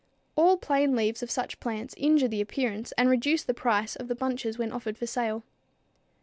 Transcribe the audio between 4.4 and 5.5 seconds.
when offered for sale.